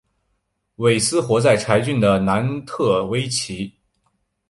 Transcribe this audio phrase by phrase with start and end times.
[0.77, 3.71] 韦斯活在柴郡的南特威奇。